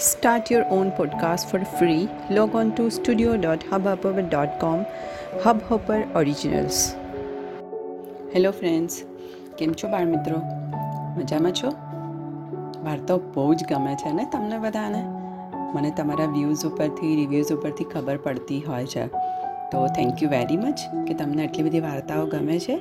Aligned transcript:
Start 0.00 0.50
your 0.50 0.64
own 0.70 0.92
podcast 0.92 1.50
for 1.50 1.58
free. 1.78 2.08
Log 2.30 2.54
on 2.54 2.74
to 2.76 2.84
studio.hubhopper.com. 2.90 4.78
Hubhopper 5.44 5.98
Originals. 6.20 6.78
Hello 8.34 8.50
friends 8.50 8.94
કેમ 9.58 9.72
છો, 9.72 9.88
બાળ 9.88 10.06
મિત્રો 10.06 10.38
મજામાં 11.18 11.52
છો 11.52 11.72
વાર્તાઓ 12.84 13.18
બહુ 13.34 13.44
જ 13.54 13.68
ગમે 13.68 13.92
છે 13.94 14.12
ને 14.12 14.24
તમને 14.32 14.58
બધાને 14.58 15.02
મને 15.74 15.90
તમારા 15.90 16.30
વ્યૂઝ 16.36 16.64
ઉપરથી 16.70 17.12
રિવ્યૂઝ 17.16 17.52
ઉપરથી 17.58 17.84
ખબર 17.84 18.16
પડતી 18.16 18.60
હોય 18.60 18.86
છે 18.86 19.04
તો 19.72 19.84
થેન્ક 19.98 20.22
યુ 20.22 20.30
વેરી 20.30 20.56
મચ 20.56 20.80
કે 21.08 21.14
તમને 21.14 21.46
આટલી 21.46 21.62
બધી 21.62 21.80
વાર્તાઓ 21.80 22.26
ગમે 22.26 22.58
છે 22.58 22.78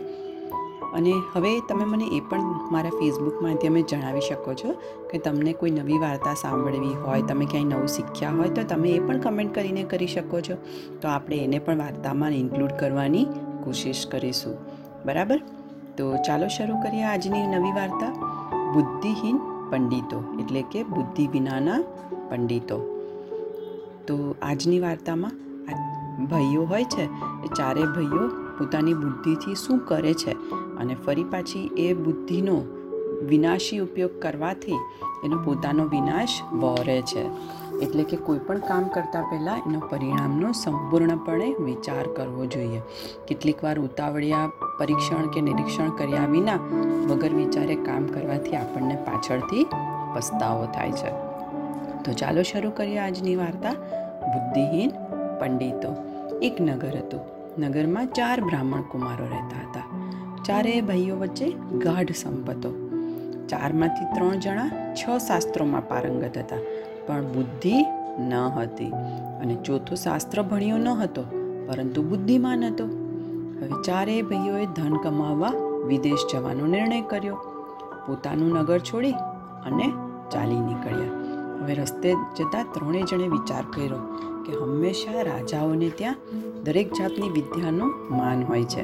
અને 0.94 1.14
હવે 1.34 1.60
તમે 1.60 1.84
મને 1.86 2.05
એ 2.05 2.20
પણ 2.20 2.42
મારા 2.72 2.90
ફેસબુક 2.90 3.42
માધ્યમે 3.42 3.82
જણાવી 3.82 4.22
શકો 4.22 4.54
છો 4.54 4.74
કે 5.12 5.18
તમને 5.18 5.54
કોઈ 5.54 5.72
નવી 5.72 5.98
વાર્તા 5.98 6.34
સાંભળવી 6.34 6.94
હોય, 6.94 7.22
તમે 7.22 7.46
ક્યાંય 7.46 7.66
નવું 7.66 7.88
શીખ્યા 7.88 8.32
હોય, 8.32 8.50
તો 8.50 8.63
તમે 8.63 8.90
એ 8.90 8.99
પણ 8.99 9.20
કમેન્ટ 9.20 9.55
કરીને 9.55 9.84
કરી 9.84 10.08
શકો 10.08 10.41
છો. 10.41 10.58
તો 11.02 11.08
આપણે 11.08 11.38
એને 11.38 11.60
પણ 11.60 11.77
વાર્તામાં 11.77 12.30
ઇન્ક્લુડ 12.30 12.72
કરવાની 12.72 13.26
કોશિશ 13.63 14.08
કરીશું. 14.08 14.58
બરાબર? 15.05 15.41
તો 15.98 16.16
ચાલો 16.16 16.48
શરૂ 16.48 16.76
કરીએ 16.76 17.04
આજની 17.04 17.48
નવી 17.48 17.71
વાર્તા. 17.71 18.13
બુદ્ધિહીન 18.74 19.38
પંડિતો, 19.71 20.24
એટલે 20.40 20.62
કે 20.62 20.84
બુદ્ધિ 20.84 21.27
વિનાના 21.27 21.84
પંડિતો. 22.30 22.77
તો 24.08 24.35
આજની 24.41 24.80
વાર્તામાં 24.80 25.32
ભાઈઓ 26.26 26.66
હોય 26.66 26.84
છે, 26.84 27.04
એ 27.46 27.48
ચારે 27.58 27.82
ભાઈઓ 27.82 28.48
પોતાની 28.59 28.94
બુદ્ધિથી 28.94 29.55
શું 29.55 29.80
કરે 29.80 30.13
છે 30.13 30.31
અને 30.76 30.95
ફરી 31.05 31.23
પાછી 31.23 31.72
એ 31.77 31.94
બુદ્ધિનો 31.94 32.62
વિનાશી 33.27 33.80
ઉપયોગ 33.80 34.22
કરવાથી 34.22 34.72
એનો 35.26 35.38
પોતાનો 35.38 35.85
વિનાશ 35.85 36.30
વહોરે 36.54 37.02
છે. 37.02 37.30
એટલે 37.80 38.04
કે 38.04 38.18
કોઈ 38.18 38.40
પણ 38.40 38.58
કામ 38.58 38.84
કરતાં 38.84 39.23
પહેલાં 39.23 39.58
એનો 39.68 39.80
પરિણામનો 39.80 40.52
સંપૂર્ણપણે 40.52 41.55
વિચાર 41.60 42.07
કરવો 42.07 42.46
જોઈએ. 42.46 42.82
કેટલીક 43.27 43.63
વાર 43.63 43.80
ઉતાવળિયા 43.80 44.52
પરીક્ષણ 44.80 45.27
કે 45.27 45.41
નિરીક્ષણ 45.41 45.90
કર્યા 45.90 46.26
વિના 46.26 46.55
વગર 47.10 47.30
વિચારે 47.30 47.76
કામ 47.76 48.05
કરવાથી 48.05 48.55
આપણને 48.55 48.96
પાછળથી 48.96 49.68
પસ્તાવો 50.15 50.65
થાય 50.65 50.91
છે. 50.91 51.10
તો 52.04 52.13
ચાલો 52.13 52.41
શરૂ 52.41 52.71
કરીએ 52.71 52.98
આજની 52.98 53.35
વાર્તા. 53.35 53.71
બુદ્ધિહીન 54.21 54.91
પંડિતો. 55.40 55.96
એક 56.41 56.62
નગર 56.62 56.98
હતું. 56.98 57.38
નગરમાં 57.60 58.07
ચાર 58.07 58.38
બ્રાહ્મણ 58.41 58.84
કુમારો 58.91 59.26
રહેતા 59.26 59.63
હતા. 59.63 59.88
ચારેય 60.46 60.82
ભાઈઓ 60.82 61.15
વચ્ચે 61.15 61.48
ગાઢ 61.85 62.13
સંપતો. 62.15 62.71
ચારમાંથી 63.48 64.07
ત્રણ 64.16 64.40
જણા 64.40 64.69
છ 64.94 65.03
શાસ્ત્રોમાં 65.28 65.88
પારંગત 65.88 66.38
હતા, 66.38 66.62
પણ 67.07 67.28
બુદ્ધિ 67.34 67.78
ન 68.30 68.34
હતી 68.57 68.91
અને 69.41 69.56
ચોથો 69.66 69.96
શાસ્ત્ર 69.96 70.41
ભણ્યો 70.41 70.78
ન 70.78 70.90
હતો, 71.02 71.24
પરંતુ 71.68 72.02
બુદ્ધિમાન 72.03 72.63
હતો. 72.66 72.85
હવે 73.59 73.78
ચારેય 73.84 74.22
ભાઈઓએ 74.22 74.66
ધન 74.78 74.96
કમાવવા 75.03 75.56
વિદેશ 75.88 76.25
જવાનો 76.31 76.66
નિર્ણય 76.66 77.02
કર્યો. 77.02 77.38
પોતાનું 78.07 78.52
નગર 78.53 78.80
છોડી 78.80 79.18
અને 79.68 79.88
ચાલી 80.31 80.62
નીકળ્યા. 80.62 81.13
હવે 81.59 81.74
રસ્તે 81.74 82.09
જતાં 82.38 82.66
ત્રણેય 82.74 83.07
જણે 83.12 83.28
વિચાર 83.28 83.63
કર્યો 83.74 84.02
કે 84.50 84.58
હંમેશા 84.58 85.22
રાજાઓને 85.22 85.90
ત્યાં 85.90 86.16
દરેક 86.64 86.94
જાતની 86.94 87.30
વિદ્યાનું 87.30 88.18
માન 88.18 88.44
હોય 88.44 88.64
છે. 88.64 88.84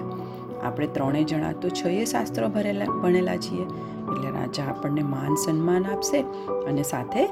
આપણે 0.61 0.87
ત્રણેય 0.87 1.23
જણા 1.23 1.51
તો 1.51 1.69
છએ 1.69 2.05
શાસ્ત્રો 2.05 2.47
ભરેલા, 2.47 2.85
ભણેલા 2.85 3.37
છીએ. 3.37 3.63
એટલે 4.05 4.29
રાજા 4.31 4.63
આપણને 4.63 5.03
માન 5.03 5.35
સન્માન 5.35 5.85
આપશે 5.85 6.21
અને 6.67 6.83
સાથે 6.83 7.29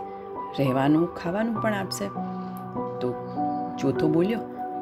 રહેવાનું, 0.60 1.16
ખાવાનું 1.16 1.62
પણ 1.62 1.74
આપશે. 1.74 2.08
તો 3.02 3.14
ચોથો 3.80 4.08
બોલ્યો 4.08 4.40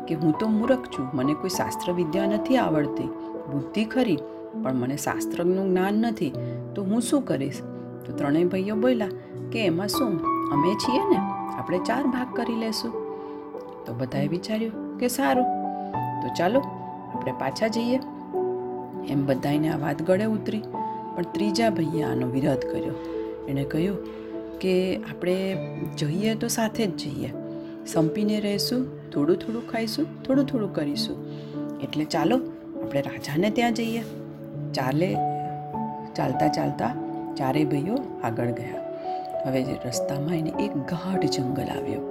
કે 0.08 0.16
હું 0.16 0.34
તો 0.40 0.48
મૂરખ 0.48 0.86
છું, 0.86 1.08
મને 1.14 1.34
કોઈ 1.34 1.50
શાસ્ત્ર 1.50 1.92
વિદ્યા 1.92 2.26
નથી 2.26 2.58
આવડતી, 2.58 3.08
બુદ્ધિ 3.52 3.86
ખરી, 3.86 4.18
પણ 4.64 4.76
મને 4.76 4.98
શાસ્ત્રનું 4.98 5.70
જ્ઞાન 5.70 5.94
નથી, 5.94 6.34
તો 6.76 6.84
હું 6.84 7.02
શું 7.02 7.22
કરીશ? 7.22 7.62
તો 8.06 8.14
ત્રણેય 8.18 8.44
ભાઈઓ 8.44 8.76
બોલ્યા 8.76 9.08
કે 9.52 9.66
એમાં 9.66 9.88
શું, 9.88 10.20
અમે 10.52 10.74
છીએ 10.74 11.04
ને, 11.10 11.18
આપણે 11.58 11.80
ચાર 11.80 12.04
ભાગ 12.08 12.36
કરી 12.36 12.56
લેશું. 12.56 13.11
તો 13.86 13.94
બધાએ 13.94 14.28
વિચાર્યું 14.28 14.98
કે 14.98 15.08
સારું. 15.08 15.46
તો 16.22 16.28
ચાલો, 16.38 16.60
આપણે 17.14 17.32
પાછા 17.32 17.68
જઈએ. 17.68 18.00
એમ 19.08 19.26
બધાને 19.26 19.70
આ 19.70 19.78
વાત 19.78 20.02
ગળે 20.02 20.26
ઉતરી, 20.26 20.62
પણ 21.16 21.24
ત્રીજા 21.32 21.70
ભાઈએ 21.70 22.04
આનો 22.04 22.28
વિરોધ 22.28 22.66
કર્યો. 22.66 22.94
એણે 23.50 23.64
કહ્યું 23.64 23.98
કે 24.60 24.98
આપણે 24.98 25.68
જઈએ 25.98 26.36
તો 26.36 26.48
સાથે 26.48 26.86
જ 26.86 26.98
જઈએ. 26.98 27.34
સંપીને 27.88 28.40
રહીશું, 28.40 29.12
થોડું 29.12 29.36
થોડું 29.36 29.70
ખાઈશું, 29.70 30.24
થોડું 30.24 30.46
થોડું 30.46 30.76
કરીશું. 30.76 31.26
એટલે 31.80 32.06
ચાલો, 32.06 32.38
આપણે 32.84 33.02
રાજાને 33.02 33.50
ત્યાં 33.50 33.74
જઈએ. 33.74 34.04
ચાલે, 34.74 35.18
ચાલતા 36.16 36.48
ચાલતા 36.48 36.96
ચારેય 37.38 37.66
ભાઈઓ 37.66 37.98
આગળ 38.24 38.52
ગયા. 38.52 38.82
હવે 39.46 39.66
રસ્તામાં 39.86 40.36
એને 40.36 40.50
એક 40.50 40.78
ગાઢ 40.78 41.26
જંગલ 41.26 41.64
આવ્યો. 41.64 42.11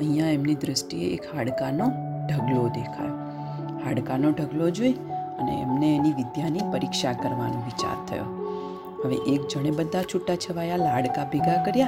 અહીંયા 0.00 0.26
એમની 0.26 0.54
દૃષ્ટિએ 0.54 1.14
એક 1.14 1.22
હાડકાનો 1.36 1.86
ઢગલો 2.28 2.68
દેખાયો. 2.68 3.16
હાડકાનો 3.84 4.30
ઢગલો 4.30 4.70
જોઈ 4.70 4.92
અને 5.38 5.62
એમને 5.62 5.96
એની 5.96 6.12
વિદ્યાની 6.12 6.58
પરીક્ષા 6.72 7.12
કરવાનો 7.12 7.62
વિચાર 7.64 7.96
થયો. 8.06 8.24
હવે 9.04 9.14
એક 9.14 9.48
જણે 9.48 9.70
બધા 9.70 10.02
છૂટા 10.02 10.36
છવાયા 10.36 10.76
લાડકા 10.76 11.24
ભેગા 11.24 11.64
કર્યા 11.64 11.86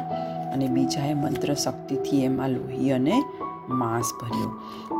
અને 0.52 0.66
બીજાએ 0.66 1.14
મંત્ર 1.14 1.54
શક્તિથી 1.54 2.24
એમાં 2.24 2.50
લોહી 2.50 2.90
અને 2.90 3.22
માંસ 3.68 4.12
ભર્યો. 4.22 4.50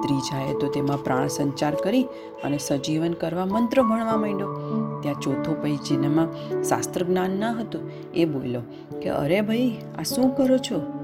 ત્રીજાએ 0.02 0.54
તો 0.54 0.68
તેમાં 0.68 1.04
પ્રાણ 1.04 1.28
સંચાર 1.28 1.74
કરી 1.74 2.02
અને 2.44 2.58
સજીવન 2.58 3.12
કરવા 3.12 3.46
મંત્ર 3.46 3.82
ભણવા 3.82 4.16
માંડ્યો. 4.16 4.54
ત્યાં 5.02 5.20
ચોથો 5.20 5.54
ભાઈ, 5.54 5.76
જેનામાં 5.76 6.62
શાસ્ત્ર 6.62 7.02
જ્ઞાન 7.02 7.30
ન 7.30 7.44
હતું, 7.44 7.90
એ 8.14 8.24
બોલ્યો 8.24 8.60
કે, 9.02 9.08
અરે 9.10 9.40
ભાઈ, 9.40 9.76
આ 9.98 10.02
શું 10.02 10.36
કરો 10.36 10.58
છો? 10.58 10.97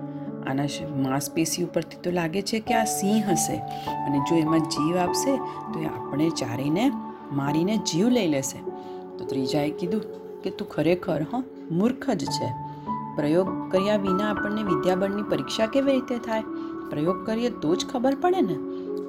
આના 0.47 0.65
માંસપેશી 0.97 1.65
ઉપરથી 1.65 1.97
તો 1.97 2.11
લાગે 2.11 2.43
છે 2.43 2.61
કે 2.61 2.75
આ 2.75 2.85
સિંહ 2.85 3.31
હશે. 3.31 3.57
અને 3.89 4.19
જો 4.19 4.37
એમાં 4.37 4.61
જીવ 4.61 4.97
આપશે, 4.97 5.37
તો 5.75 5.81
એ 5.81 5.85
આપણે 5.85 6.31
ચારીને 6.31 6.91
મારીને 7.33 7.77
જીવ 7.77 8.09
લઈ 8.09 8.29
લેશે. 8.29 8.59
તો 9.19 9.25
ત્રીજાએ 9.25 9.71
કીધું 9.71 10.03
કે 10.43 10.51
તું 10.51 10.69
ખરેખર, 10.69 11.23
હ, 11.23 11.43
મૂર્ખ 11.71 12.11
જ 12.11 12.25
છે. 12.25 12.53
પ્રયોગ 13.17 13.73
કર્યા 13.73 13.97
વિના 13.97 14.31
આપણને 14.31 14.63
વિદ્યાબળની 14.63 15.23
પરીક્ષા 15.23 15.67
કેવી 15.67 15.93
રીતે 15.93 16.19
થાય? 16.19 16.43
પ્રયોગ 16.91 17.27
કરીએ 17.27 17.51
તો 17.51 17.75
જ 17.75 17.87
ખબર 17.93 18.15
પડે 18.15 18.41
ને? 18.41 18.55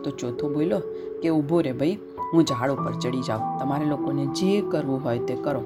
તો 0.04 0.12
ચોથો 0.12 0.54
બોલ્યો 0.54 0.80
કે 1.22 1.30
ઊભો 1.30 1.62
રે 1.62 1.72
ભાઈ, 1.72 1.98
હું 2.34 2.44
ઝાડ 2.44 2.72
ઉપર 2.72 2.94
ચડી 2.94 3.22
જાઉં. 3.22 3.60
તમારે 3.60 3.86
લોકોને 3.86 4.26
જે 4.26 4.62
કરવું 4.62 5.04
હોય 5.04 5.20
તે 5.20 5.36
કરો. 5.36 5.64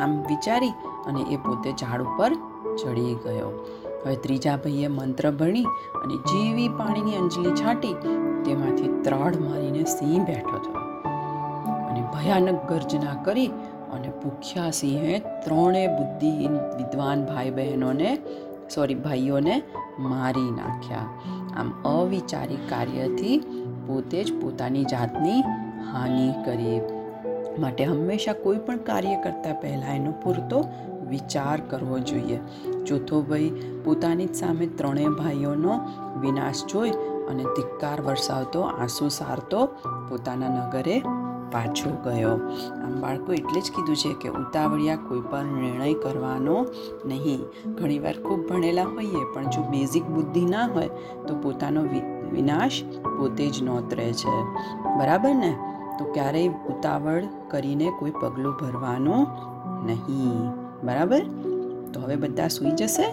આમ 0.00 0.22
વિચારી 0.22 0.68
અને 1.06 1.20
એ 1.20 1.36
પોતે 1.36 1.72
ઝાડ 1.72 2.02
ઉપર 2.02 2.34
ચડી 2.82 3.14
ગયો. 3.14 3.66
હવે 4.04 4.16
ત્રીજા 4.16 4.56
ભાઈએ 4.56 4.88
મંત્ર 4.88 5.30
ભણી 5.30 5.64
અને 6.04 6.14
જેવી 6.14 6.68
પાણીની 6.68 7.16
અંજલી 7.16 7.50
છાંટી, 7.50 7.94
તેમાંથી 8.44 8.88
ત્રાડ 9.02 9.36
મારીને 9.36 9.84
સિંહ 9.84 10.24
બેઠો 10.24 10.58
થયો. 10.58 10.86
અને 11.88 12.00
ભયાનક 12.14 12.72
ગર્જના 12.72 13.14
કરી 13.24 13.46
અને 13.92 14.08
ભૂખ્યા 14.08 14.70
સિંહે 14.70 15.18
ત્રણે 15.18 15.86
બુદ્ધિહીન 15.86 16.52
વિદ્વાન 16.52 17.24
ભાઈ 17.24 17.50
બહેનોને 17.50 18.18
સોરી 18.74 18.94
ભાઈઓને 18.94 19.62
મારી 19.98 20.50
નાખ્યા. 20.50 21.06
આમ 21.56 21.72
અવિચારી 21.84 22.56
કાર્યથી 22.68 23.38
પોતે 23.86 24.24
જ 24.24 24.40
પોતાની 24.40 24.84
જાતની 24.84 25.40
હાનિ 25.92 26.34
કરી. 26.44 26.80
માટે 27.58 27.84
હંમેશા 27.84 28.32
કોઈ 28.32 28.58
પણ 28.58 28.76
કાર્ય 28.76 29.22
કરતાં 29.22 29.60
પહેલાં 29.60 29.96
એનો 29.96 30.12
પૂરતો 30.24 30.66
વિચાર 31.12 31.60
કરવો 31.60 31.98
જોઈએ. 31.98 32.38
ચોથો 32.86 33.22
ભાઈ 33.22 33.48
પોતાની 33.84 34.26
જ 34.26 34.34
સામે 34.34 34.66
ત્રણેય 34.66 35.08
ભાઈઓનો 35.08 35.80
વિનાશ 36.20 36.64
જોઈ 36.64 36.90
અને 37.30 37.44
ધિક્કાર 37.44 38.00
વરસાવતો, 38.00 38.60
આંસુ 38.60 39.08
સારતો 39.08 39.66
પોતાના 40.08 40.66
નગરે 40.66 41.02
પાછો 41.52 41.90
ગયો. 42.04 42.30
આમ 42.84 43.00
બાળકો, 43.00 43.32
એટલે 43.32 43.60
જ 43.60 43.70
કીધું 43.76 43.96
છે 43.96 44.14
કે 44.20 44.28
ઉતાવળિયા 44.28 44.96
કોઈ 44.96 45.20
પણ 45.20 45.44
નિર્ણય 45.44 45.94
કરવાનો 45.94 46.66
નહીં. 47.04 47.44
ઘણીવાર 47.74 48.12
ખૂબ 48.12 48.48
ભણેલા 48.48 48.84
હોઈએ, 48.84 49.34
પણ 49.34 49.44
જો 49.44 49.62
બેઝિક 49.62 50.04
બુદ્ધિ 50.04 50.44
ના 50.44 50.66
હોય, 50.66 50.88
તો 51.28 51.34
પોતાનો 51.42 51.82
વિનાશ 52.32 52.82
પોતે 53.18 53.50
જ 53.50 53.62
નોતરે 53.62 54.12
છે. 54.12 54.42
બરાબર 54.98 55.34
ને? 55.34 55.58
તો 55.98 56.04
ક્યારેય 56.04 56.48
ઉતાવળ 56.48 57.22
કરીને 57.48 57.92
કોઈ 57.98 58.10
પગલું 58.10 58.52
ભરવાનું 58.52 59.26
નહીં. 59.86 60.61
બરાબર? 60.82 61.20
તો 61.92 62.00
હવે 62.00 62.16
બધા 62.16 62.48
સૂઈ 62.48 62.70
જશે? 62.70 63.06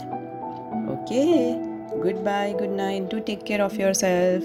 Okay. 0.91 1.53
Good 2.01 2.15
bye 2.15 2.53
good 2.53 2.77
night 2.77 3.03
do 3.13 3.19
take 3.19 3.39
care 3.39 3.61
of 3.61 3.79
yourself 3.91 4.43